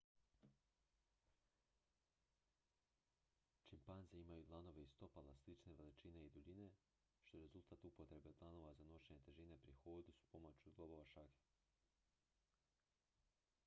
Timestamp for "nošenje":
8.95-9.23